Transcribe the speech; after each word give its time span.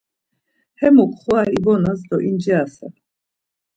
Hemuk 0.79 1.11
xura 1.21 1.43
ibonas 1.57 1.99
do 2.09 2.17
incirasen. 2.29 2.93